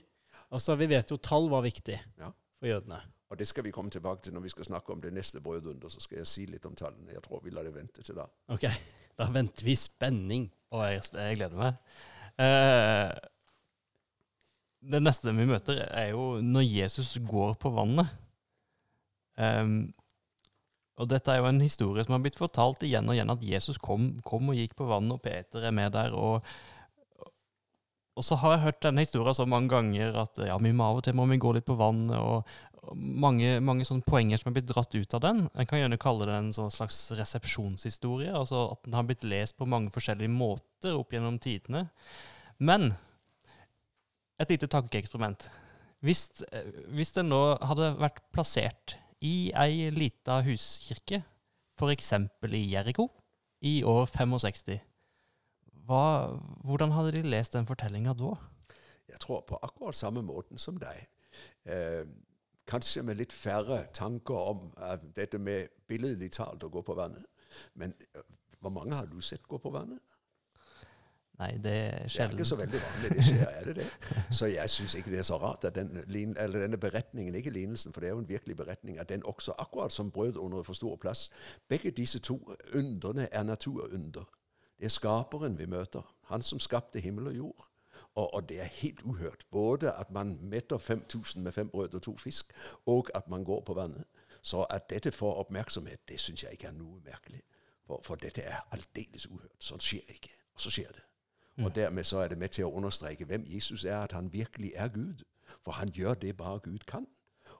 Altså, 0.52 0.76
Vi 0.76 0.86
vet 0.92 1.08
jo 1.10 1.16
tall 1.16 1.48
var 1.48 1.64
viktig 1.64 1.96
Ja. 2.20 2.28
for 2.60 2.68
jødene. 2.68 3.00
Og 3.32 3.38
det 3.40 3.46
skal 3.48 3.64
vi 3.64 3.70
komme 3.72 3.88
tilbake 3.90 4.20
til 4.26 4.34
når 4.36 4.42
vi 4.44 4.50
skal 4.52 4.64
snakke 4.68 4.92
om 4.92 5.00
det 5.00 5.14
neste 5.16 5.40
brødunder. 5.40 5.88
Så 5.88 6.02
skal 6.04 6.18
jeg 6.20 6.26
si 6.28 6.44
litt 6.46 6.66
om 6.68 6.74
tallene. 6.76 7.14
Jeg 7.14 7.22
tror 7.24 7.40
vi 7.42 7.50
lar 7.50 7.64
det 7.64 7.72
vente 7.74 8.02
til 8.04 8.14
da. 8.20 8.26
Ok, 8.52 8.66
Da 9.18 9.24
venter 9.32 9.64
vi 9.64 9.72
i 9.72 9.80
spenning. 9.80 10.50
Og 10.72 10.82
jeg, 10.84 11.00
jeg 11.16 11.36
gleder 11.38 11.56
meg. 11.56 11.78
Eh, 12.40 13.12
det 14.92 15.00
neste 15.02 15.32
vi 15.32 15.44
møter, 15.48 15.80
er 15.88 16.10
jo 16.12 16.40
når 16.42 16.64
Jesus 16.66 17.14
går 17.28 17.54
på 17.62 17.72
vannet. 17.72 18.12
Ehm, 19.40 19.92
og 21.00 21.08
dette 21.08 21.32
er 21.32 21.40
jo 21.40 21.48
en 21.48 21.62
historie 21.62 22.04
som 22.04 22.16
har 22.16 22.22
blitt 22.24 22.38
fortalt 22.38 22.84
igjen 22.86 23.08
og 23.08 23.16
igjen, 23.16 23.32
at 23.32 23.46
Jesus 23.46 23.80
kom, 23.80 24.14
kom 24.26 24.52
og 24.52 24.58
gikk 24.58 24.76
på 24.78 24.88
vannet, 24.90 25.16
og 25.16 25.24
Peter 25.24 25.64
er 25.64 25.74
med 25.74 25.94
der. 25.96 26.12
Og, 26.12 26.44
og 28.12 28.26
så 28.26 28.36
har 28.42 28.56
jeg 28.56 28.64
hørt 28.66 28.82
denne 28.84 29.06
historien 29.06 29.36
så 29.36 29.48
mange 29.48 29.72
ganger 29.72 30.20
at 30.22 30.42
ja, 30.44 30.58
vi 30.60 30.74
må 30.76 30.90
av 30.90 31.00
og 31.00 31.06
til 31.06 31.16
må 31.16 31.26
vi 31.30 31.40
gå 31.42 31.54
litt 31.56 31.66
på 31.68 31.78
vannet. 31.80 32.18
Og, 32.20 32.44
mange, 32.92 33.60
mange 33.62 33.86
sånne 33.86 34.02
poenger 34.06 34.40
som 34.40 34.50
er 34.50 34.56
blitt 34.56 34.70
dratt 34.70 34.94
ut 34.94 35.14
av 35.14 35.22
den. 35.22 35.44
En 35.54 35.68
kan 35.70 35.78
gjerne 35.78 36.00
kalle 36.02 36.26
det 36.26 36.34
en 36.34 36.52
sånn 36.54 36.72
slags 36.74 36.98
resepsjonshistorie. 37.14 38.32
altså 38.34 38.64
At 38.74 38.82
den 38.86 38.96
har 38.98 39.06
blitt 39.06 39.26
lest 39.26 39.56
på 39.58 39.68
mange 39.70 39.92
forskjellige 39.94 40.32
måter 40.32 40.98
opp 40.98 41.14
gjennom 41.14 41.38
tidene. 41.42 41.86
Men 42.58 42.92
et 44.42 44.50
lite 44.50 44.66
tankeeksperiment. 44.70 45.46
Hvis, 46.02 46.42
eh, 46.50 46.72
hvis 46.90 47.14
den 47.14 47.30
nå 47.30 47.42
hadde 47.62 47.94
vært 48.00 48.18
plassert 48.34 48.96
i 49.22 49.52
ei 49.54 49.90
lita 49.94 50.40
huskirke, 50.42 51.22
f.eks. 51.78 52.12
i 52.50 52.62
Jeriko, 52.72 53.08
i 53.62 53.82
år 53.86 54.06
65, 54.10 54.80
hva, 55.86 56.04
hvordan 56.66 56.94
hadde 56.94 57.14
de 57.16 57.22
lest 57.26 57.54
den 57.54 57.66
fortellinga 57.66 58.14
da? 58.18 58.34
Jeg 59.10 59.20
tror 59.22 59.44
på 59.46 59.58
akkurat 59.62 59.98
samme 59.98 60.22
måten 60.26 60.58
som 60.58 60.78
deg. 60.80 60.98
Eh, 61.66 62.02
kanskje 62.68 63.02
med 63.06 63.18
litt 63.18 63.34
færre 63.34 63.84
tanker 63.94 64.50
om 64.54 64.64
eh, 64.76 64.96
dette 65.16 65.38
med 65.42 65.70
billedlig 65.90 66.32
talt 66.38 66.64
å 66.64 66.70
gå 66.72 66.82
på 66.86 66.96
vannet. 66.98 67.26
Men 67.76 67.92
uh, 68.16 68.22
hvor 68.62 68.72
mange 68.72 68.96
har 68.96 69.10
du 69.10 69.18
sett 69.20 69.44
gå 69.50 69.58
på 69.60 69.70
vannet? 69.74 70.00
Nei, 71.38 71.56
det 71.64 71.72
er 71.72 72.08
Det 72.08 72.20
er 72.20 72.30
ikke 72.30 72.44
så 72.44 72.56
veldig 72.56 72.80
vanlig 72.80 73.16
det 73.16 73.24
skjer, 73.24 73.46
er 73.48 73.64
det 73.64 73.76
det? 73.76 73.86
Så 74.30 74.46
jeg 74.46 74.70
syns 74.70 74.94
ikke 74.94 75.10
det 75.10 75.18
er 75.18 75.26
så 75.26 75.36
rart 75.36 75.64
at 75.64 75.74
den, 75.74 75.96
eller 76.36 76.60
denne 76.60 76.78
beretningen, 76.78 77.34
ikke 77.34 77.50
lignelsen, 77.50 77.92
for 77.92 78.00
det 78.00 78.08
er 78.08 78.12
jo 78.12 78.18
en 78.18 78.28
virkelig 78.28 78.56
beretning, 78.56 78.98
at 78.98 79.08
den 79.08 79.24
også, 79.24 79.52
akkurat 79.58 79.92
som 79.92 80.10
brød 80.10 80.36
under 80.36 80.62
for 80.62 80.72
stor 80.72 80.96
plass 80.96 81.30
Begge 81.68 81.90
disse 81.90 82.18
to 82.18 82.52
underne 82.74 83.28
er 83.32 83.42
naturunder. 83.42 84.28
Det 84.78 84.84
er 84.84 84.88
skaperen 84.88 85.58
vi 85.58 85.66
møter. 85.66 86.14
Han 86.26 86.42
som 86.42 86.60
skapte 86.60 87.00
himmel 87.00 87.26
og 87.26 87.36
jord. 87.36 87.68
Og, 88.14 88.34
og 88.34 88.48
det 88.48 88.60
er 88.60 88.64
helt 88.64 89.00
uhørt. 89.04 89.46
Både 89.50 89.92
at 89.92 90.10
man 90.10 90.38
metter 90.42 90.78
5000 90.78 91.42
med 91.42 91.52
fem 91.52 91.68
brød 91.68 91.94
og 91.94 92.02
to 92.02 92.16
fisk, 92.16 92.52
og 92.86 93.10
at 93.14 93.28
man 93.28 93.44
går 93.44 93.60
på 93.60 93.74
vannet. 93.74 94.04
Så 94.42 94.62
at 94.62 94.90
dette 94.90 95.12
får 95.12 95.34
oppmerksomhet, 95.34 96.08
det 96.08 96.20
syns 96.20 96.42
jeg 96.42 96.52
ikke 96.52 96.66
er 96.66 96.72
noe 96.72 97.00
merkelig. 97.04 97.42
For, 97.86 98.00
for 98.04 98.14
dette 98.14 98.42
er 98.42 98.60
aldeles 98.70 99.30
uhørt. 99.30 99.56
Sånt 99.58 99.82
skjer 99.82 100.08
ikke. 100.08 100.34
Og 100.54 100.60
så 100.60 100.70
skjer 100.70 100.92
det. 100.92 101.04
Og 101.64 101.74
dermed 101.74 102.04
så 102.04 102.18
er 102.18 102.28
det 102.28 102.38
med 102.38 102.48
til 102.48 102.64
å 102.64 102.72
understreke 102.72 103.24
hvem 103.24 103.44
Jesus 103.46 103.84
er, 103.84 103.96
at 103.96 104.12
han 104.12 104.32
virkelig 104.32 104.72
er 104.74 104.88
Gud. 104.88 105.24
For 105.64 105.72
han 105.72 105.88
gjør 105.88 106.14
det 106.14 106.36
bare 106.36 106.58
Gud 106.58 106.78
kan. 106.78 107.06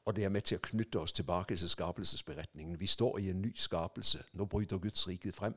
Og 0.04 0.16
det 0.16 0.24
er 0.24 0.28
med 0.28 0.42
til 0.42 0.58
å 0.58 0.62
knytte 0.62 1.00
oss 1.00 1.12
tilbake 1.12 1.56
til 1.56 1.68
skapelsesberetningen. 1.68 2.80
Vi 2.80 2.86
står 2.86 3.18
i 3.18 3.28
en 3.30 3.42
ny 3.42 3.52
skapelse. 3.56 4.24
Nå 4.32 4.44
bryter 4.44 4.78
Guds 4.78 5.08
rike 5.08 5.32
frem. 5.32 5.54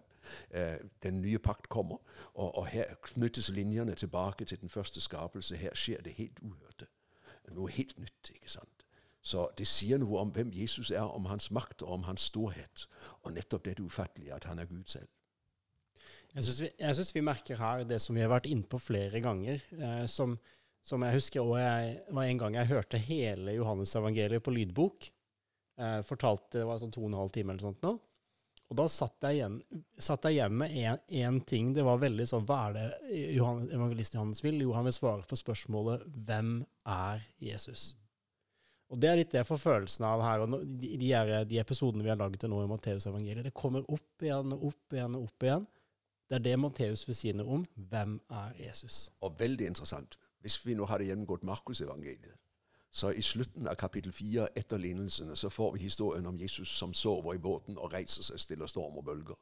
Eh, 0.50 0.78
den 1.04 1.22
nye 1.22 1.40
pakt 1.40 1.70
kommer, 1.70 1.98
og, 2.34 2.58
og 2.58 2.68
her 2.68 2.96
knyttes 3.02 3.50
linjene 3.50 3.94
tilbake 3.94 4.46
til 4.46 4.62
den 4.62 4.70
første 4.70 5.02
skapelse. 5.02 5.56
Her 5.56 5.74
skjer 5.74 6.02
det 6.02 6.14
helt 6.14 6.40
uhørte. 6.42 6.88
Noe 7.54 7.70
helt 7.70 8.00
nytt, 8.00 8.32
ikke 8.34 8.52
sant? 8.52 8.86
Så 9.22 9.48
det 9.58 9.68
sier 9.68 9.98
noe 9.98 10.20
om 10.22 10.32
hvem 10.34 10.52
Jesus 10.54 10.92
er, 10.92 11.02
om 11.02 11.26
hans 11.26 11.52
makt 11.52 11.82
og 11.82 11.94
om 11.94 12.04
hans 12.04 12.22
storhet. 12.22 12.88
Og 13.24 13.34
nettopp 13.34 13.66
det 13.66 13.80
ufattelige, 13.80 14.34
at 14.34 14.44
han 14.44 14.60
er 14.60 14.66
Gud 14.66 14.84
selv. 14.86 15.08
Jeg 16.36 16.44
syns 16.44 17.14
vi, 17.14 17.22
vi 17.22 17.24
merker 17.24 17.60
her 17.60 17.86
det 17.88 18.02
som 18.04 18.16
vi 18.18 18.24
har 18.24 18.32
vært 18.34 18.50
innpå 18.52 18.80
flere 18.82 19.22
ganger. 19.24 19.62
Eh, 19.80 20.04
som, 20.12 20.36
som 20.84 21.06
jeg 21.08 21.16
husker 21.16 21.44
og 21.46 21.56
jeg, 21.62 21.94
var 22.12 22.28
en 22.28 22.42
gang 22.42 22.58
jeg 22.60 22.72
hørte 22.74 23.00
hele 23.00 23.56
Johannes-evangeliet 23.56 24.44
på 24.44 24.54
lydbok. 24.56 25.08
Eh, 25.80 26.02
fortalte 26.08 26.60
Det 26.60 26.68
var 26.68 26.82
sånn 26.82 26.92
to 26.92 27.06
og 27.06 27.10
en 27.14 27.22
halv 27.22 27.32
time 27.36 27.56
eller 27.56 27.70
sånt 27.70 27.88
nå. 27.88 27.96
Og 28.66 28.78
da 28.80 28.88
satt 28.90 29.28
jeg 29.28 29.38
igjen, 29.38 29.60
satt 30.02 30.26
jeg 30.26 30.40
igjen 30.40 30.56
med 30.58 30.74
én 31.08 31.38
ting. 31.46 31.70
Det 31.76 31.86
var 31.86 32.02
veldig 32.02 32.26
sånn 32.28 32.48
Hva 32.50 32.64
er 32.68 32.76
det 32.76 32.86
Johannes, 33.36 33.70
evangelisten 33.78 34.18
Johannes 34.18 34.42
vil? 34.44 34.58
Jo, 34.66 34.74
han 34.76 34.88
vil 34.90 34.96
svare 34.96 35.28
på 35.30 35.38
spørsmålet 35.38 36.08
Hvem 36.26 36.58
er 36.90 37.22
Jesus? 37.46 37.94
Og 38.92 39.00
det 39.02 39.10
er 39.10 39.20
litt 39.20 39.32
det 39.32 39.42
jeg 39.42 39.50
får 39.50 39.62
følelsen 39.62 40.06
av 40.08 40.24
her. 40.26 40.44
og 40.44 40.58
de, 40.66 40.92
de, 41.00 41.14
de 41.50 41.62
episodene 41.62 42.06
vi 42.06 42.12
har 42.12 42.20
laget 42.20 42.44
til 42.44 42.52
nå 42.52 42.60
i 42.64 42.70
Matteusevangeliet, 42.70 43.48
det 43.48 43.56
kommer 43.56 43.86
opp 43.88 44.26
igjen 44.26 44.54
og 44.54 44.68
opp 44.70 44.98
igjen 44.98 45.18
og 45.18 45.30
opp 45.30 45.46
igjen. 45.48 45.66
Det 46.30 46.36
er 46.36 46.40
det 46.40 46.60
Matteus 46.60 47.08
vil 47.08 47.16
si 47.16 47.32
noe 47.32 47.60
om. 47.60 47.66
Hvem 47.76 48.22
er 48.30 48.54
Jesus? 48.68 49.12
Og 49.22 49.36
veldig 49.40 49.68
interessant. 49.68 50.18
Hvis 50.42 50.66
vi 50.66 50.74
nå 50.74 50.86
hadde 50.86 51.06
gjennomgått 51.06 51.44
Markusevangeliet, 51.44 52.34
så 52.96 53.10
i 53.10 53.22
slutten 53.22 53.68
av 53.68 53.76
kapittel 53.76 54.14
fire 54.16 54.48
etter 54.56 54.78
lignelsene 54.78 55.36
så 55.36 55.50
får 55.50 55.74
vi 55.74 55.80
historien 55.84 56.26
om 56.26 56.38
Jesus 56.40 56.70
som 56.70 56.94
sover 56.94 57.34
i 57.34 57.42
båten 57.44 57.78
og 57.78 57.94
reiser 57.94 58.24
seg, 58.24 58.40
stille 58.40 58.68
storm 58.72 58.98
og 58.98 59.06
bølger. 59.06 59.36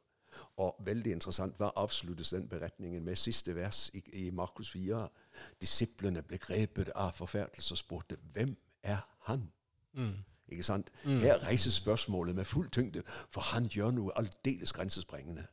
Og 0.56 0.76
veldig 0.82 1.12
interessant, 1.12 1.54
hva 1.58 1.70
avsluttes 1.76 2.34
den 2.34 2.48
beretningen 2.48 3.04
med? 3.04 3.16
Siste 3.16 3.54
vers 3.54 3.90
i, 3.94 4.02
i 4.12 4.30
Markus 4.30 4.70
4. 4.70 5.08
Disiplene 5.60 6.22
ble 6.22 6.38
grepet 6.42 6.90
av 6.94 7.14
forferdelse 7.14 7.72
og 7.72 7.78
spurte 7.78 8.18
hvem 8.34 8.56
er 8.82 9.06
han? 9.28 9.46
Ikke 10.48 10.66
sant? 10.66 10.90
Her 11.22 11.46
reises 11.46 11.74
spørsmålet 11.74 12.34
med 12.36 12.44
full 12.44 12.70
tyngde, 12.70 13.02
for 13.30 13.40
han 13.54 13.70
gjør 13.70 13.90
noe 13.90 14.18
aldeles 14.18 14.72
grensesprengende. 14.72 15.46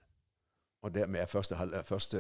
Og 0.82 0.96
dermed 0.96 1.20
er 1.20 1.26
første, 1.26 1.56
første 1.86 2.18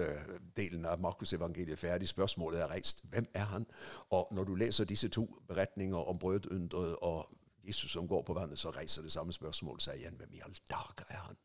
delen 0.57 0.85
av 0.85 0.99
Markus-evangeliet 1.01 1.79
ferdig. 1.79 2.09
Spørsmålet 2.09 2.61
er 2.61 2.67
reist. 2.69 3.01
Hvem 3.03 3.25
er 3.33 3.43
han? 3.43 3.65
Og 4.09 4.27
når 4.31 4.43
du 4.43 4.55
leser 4.55 4.85
disse 4.85 5.09
to 5.09 5.25
beretninger 5.47 5.97
om 5.97 6.19
brødunderet 6.19 6.95
og 7.01 7.29
Jesus 7.67 7.91
som 7.91 8.07
går 8.07 8.21
på 8.21 8.33
vannet, 8.33 8.59
så 8.59 8.69
reiser 8.69 9.01
det 9.01 9.11
samme 9.11 9.33
spørsmålet 9.33 9.81
seg 9.81 9.97
igjen. 9.97 10.17
Hvem 10.17 10.33
i 10.33 10.41
all 10.45 10.57
dager 10.69 11.05
er 11.09 11.23
han? 11.27 11.37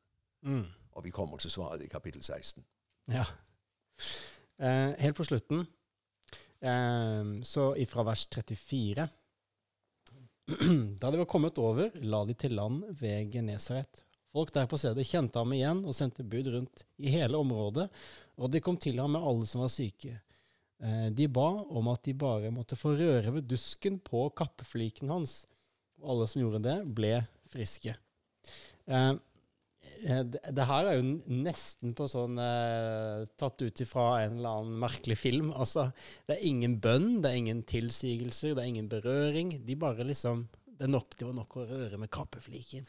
Og 0.93 1.05
vi 1.05 1.11
kommer 1.11 1.37
til 1.37 1.51
svaret 1.51 1.83
i 1.83 1.91
kapittel 1.93 2.23
16. 2.23 2.65
Ja. 3.13 3.25
Eh, 4.59 4.95
helt 4.99 5.17
på 5.17 5.25
slutten, 5.25 5.67
eh, 6.63 7.45
så 7.45 7.75
ifra 7.77 8.03
vers 8.03 8.29
34 8.35 9.09
Da 11.01 11.11
de 11.11 11.19
var 11.19 11.25
kommet 11.25 11.59
over, 11.59 11.91
la 11.95 12.25
de 12.25 12.35
til 12.35 12.55
land 12.55 12.85
ved 13.01 13.33
Genesaret. 13.33 14.06
Folk 14.37 14.52
der 14.52 14.69
på 14.69 14.78
stedet 14.81 15.07
kjente 15.09 15.40
ham 15.40 15.55
igjen 15.57 15.83
og 15.88 15.97
sendte 15.97 16.26
bud 16.28 16.50
rundt 16.52 16.85
i 17.00 17.12
hele 17.14 17.40
området, 17.40 17.88
og 18.37 18.52
de 18.52 18.61
kom 18.61 18.76
til 18.76 19.00
ham 19.00 19.14
med 19.16 19.25
alle 19.25 19.49
som 19.49 19.64
var 19.64 19.73
syke. 19.73 20.19
Eh, 20.85 21.07
de 21.16 21.28
ba 21.33 21.49
om 21.73 21.88
at 21.88 22.05
de 22.05 22.12
bare 22.21 22.52
måtte 22.52 22.76
få 22.76 22.93
røre 22.99 23.33
ved 23.38 23.49
dusken 23.49 23.97
på 24.05 24.26
kappefliken 24.37 25.12
hans. 25.14 25.47
Og 26.02 26.12
alle 26.12 26.28
som 26.28 26.43
gjorde 26.43 26.61
det, 26.66 26.76
ble 26.99 27.14
friske. 27.49 27.97
Eh, 28.85 29.14
Eh, 30.05 30.23
Det, 30.25 30.66
her 30.69 30.88
er 30.90 30.99
jo 30.99 31.16
nesten 31.33 31.95
på 31.97 32.07
sånn 32.11 32.37
Tatt 33.40 33.62
ut 33.62 33.83
ifra 33.83 34.07
en 34.25 34.38
eller 34.38 34.61
annen 34.61 34.78
merkelig 34.83 35.19
film. 35.21 35.52
Altså, 35.55 35.90
det 36.28 36.37
er 36.37 36.49
ingen 36.49 36.78
bønn, 36.83 37.23
det 37.23 37.33
er 37.33 37.40
ingen 37.40 37.62
tilsigelser, 37.66 38.55
det 38.55 38.64
er 38.64 38.73
ingen 38.75 38.90
berøring. 38.93 39.57
De 39.66 39.76
bare 39.76 40.07
liksom 40.07 40.47
Det, 40.76 40.90
nok, 40.93 41.14
det 41.16 41.25
var 41.25 41.33
nok 41.33 41.55
å 41.57 41.62
røre 41.71 41.97
med 41.97 42.11
kappefliken. 42.12 42.85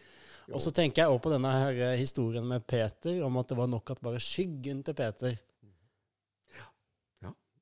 Og 0.53 0.61
så 0.63 0.71
tenker 0.71 1.01
jeg 1.01 1.11
også 1.11 1.23
på 1.25 1.33
denne 1.33 1.51
her 1.51 1.81
eh, 1.89 1.99
historien 1.99 2.45
med 2.47 2.63
Peter, 2.67 3.19
om 3.25 3.37
at 3.41 3.49
det 3.49 3.57
var 3.59 3.67
nok 3.67 3.91
at 3.91 4.01
bare 4.03 4.21
skyggen 4.23 4.83
til 4.83 4.95
Peter 4.95 5.35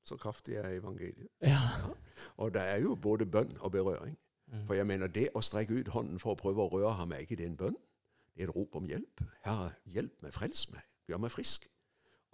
Så 0.05 0.17
kraftig 0.17 0.53
er 0.55 0.69
evangeliet. 0.69 1.27
Ja. 1.41 1.57
Og 2.37 2.53
det 2.53 2.61
er 2.61 2.77
jo 2.77 2.95
både 2.95 3.25
bønn 3.25 3.57
og 3.59 3.71
berøring. 3.71 4.17
Mm. 4.47 4.67
For 4.67 4.77
jeg 4.77 4.87
mener, 4.87 5.07
det 5.07 5.31
å 5.33 5.41
strekke 5.41 5.79
ut 5.79 5.87
hånden 5.95 6.19
for 6.21 6.35
å 6.35 6.37
prøve 6.37 6.61
å 6.61 6.69
røre 6.69 6.93
ham, 6.99 7.11
er 7.11 7.25
ikke 7.25 7.37
det 7.39 7.47
en 7.49 7.57
bønn? 7.57 7.77
Det 8.35 8.45
er 8.45 8.51
et 8.51 8.55
rop 8.55 8.77
om 8.77 8.85
hjelp. 8.85 9.23
Herre, 9.47 9.71
hjelp 9.89 10.21
meg, 10.21 10.33
frels 10.35 10.67
meg, 10.69 10.85
gjør 11.09 11.23
meg 11.23 11.33
frisk. 11.33 11.65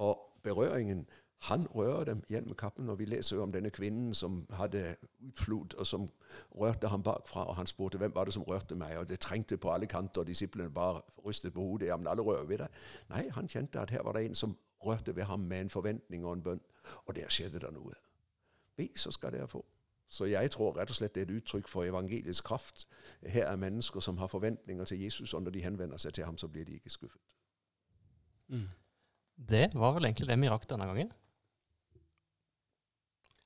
Og 0.04 0.20
berøringen 0.44 1.06
Han 1.42 1.68
rører 1.68 2.04
dem 2.06 2.24
gjennom 2.30 2.56
kappen, 2.56 2.90
og 2.90 3.00
vi 3.00 3.06
leser 3.06 3.36
jo 3.36 3.44
om 3.44 3.52
denne 3.54 3.72
kvinnen 3.74 4.14
som 4.14 4.44
hadde 4.54 4.96
utflod, 5.26 5.74
og 5.74 5.88
som 5.88 6.06
rørte 6.54 6.88
ham 6.88 7.04
bakfra, 7.04 7.48
og 7.50 7.56
han 7.56 7.68
spurte 7.68 7.98
hvem 7.98 8.14
var 8.16 8.30
det 8.30 8.34
som 8.34 8.44
rørte 8.46 8.76
meg, 8.78 8.98
og 8.98 9.10
det 9.10 9.20
trengte 9.20 9.58
på 9.58 9.72
alle 9.74 9.90
kanter, 9.90 10.22
og 10.22 10.28
disiplene 10.28 10.70
bare 10.70 11.02
rystet 11.26 11.54
på 11.54 11.62
hodet. 11.62 11.88
Ja, 11.88 11.98
men 11.98 12.08
alle 12.08 12.22
rører 12.22 12.46
ved 12.46 12.62
deg. 12.62 12.82
Nei, 13.10 13.24
han 13.34 13.50
kjente 13.50 13.82
at 13.82 13.90
her 13.90 14.06
var 14.06 14.14
det 14.14 14.26
en 14.26 14.38
som 14.38 14.54
rørte 14.86 15.16
ved 15.16 15.24
ham 15.24 15.40
med 15.40 15.62
en 15.66 15.70
forventning 15.70 16.26
og 16.26 16.34
en 16.34 16.44
bønn, 16.44 16.62
og 17.06 17.16
der 17.16 17.30
skjedde 17.30 17.60
det 17.60 17.74
noe. 17.74 17.98
Vi, 18.78 18.92
så 18.96 19.12
skal 19.12 19.34
dere 19.34 19.48
få. 19.48 19.66
Så 20.12 20.28
jeg 20.28 20.52
tror 20.52 20.76
rett 20.76 20.92
og 20.92 20.98
slett 20.98 21.16
det 21.16 21.24
er 21.24 21.30
et 21.30 21.38
uttrykk 21.40 21.70
for 21.72 21.88
evangeliets 21.88 22.42
kraft. 22.44 22.86
Her 23.24 23.48
er 23.48 23.56
mennesker 23.56 24.04
som 24.04 24.18
har 24.20 24.28
forventninger 24.28 24.86
til 24.86 25.02
Jesus, 25.02 25.34
og 25.34 25.42
når 25.42 25.56
de 25.56 25.64
henvender 25.64 25.98
seg 25.98 26.14
til 26.14 26.28
ham, 26.28 26.38
så 26.38 26.48
blir 26.52 26.68
de 26.68 26.78
ikke 26.78 26.92
skuffet. 26.92 27.22
Mm. 28.52 28.68
Det 29.50 29.70
var 29.74 29.96
vel 29.96 30.06
egentlig 30.06 30.28
det 30.28 30.42
vi 30.42 30.50
rakk 30.52 30.68
denne 30.70 30.86
gangen. 30.90 31.14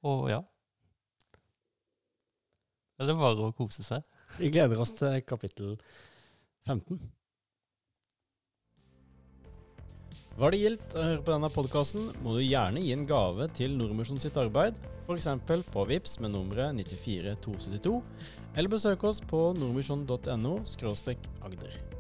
Og 0.06 0.30
ja. 0.30 0.42
Det 2.96 3.12
er 3.12 3.20
bare 3.20 3.50
å 3.50 3.56
kose 3.56 3.84
seg. 3.84 4.06
Vi 4.40 4.52
gleder 4.54 4.80
oss 4.80 4.94
til 4.96 5.20
kapittel 5.28 5.76
15. 6.70 7.02
Var 10.36 10.52
det 10.52 10.60
gildt 10.60 10.96
å 11.00 11.04
høre 11.04 11.24
på 11.24 11.32
denne 11.32 11.48
podkasten, 11.52 12.10
må 12.24 12.36
du 12.36 12.42
gjerne 12.44 12.84
gi 12.84 12.92
en 12.92 13.06
gave 13.08 13.48
til 13.56 13.78
Nordmisjon 13.80 14.20
sitt 14.20 14.36
arbeid, 14.40 14.80
f.eks. 15.08 15.30
på 15.72 15.88
VIPS 15.88 16.20
med 16.24 16.36
nummeret 16.36 16.76
94272, 16.76 18.02
eller 18.56 18.76
besøk 18.76 19.08
oss 19.08 19.24
på 19.24 19.46
nordmisjon.no 19.56 20.58
agder. 20.60 21.95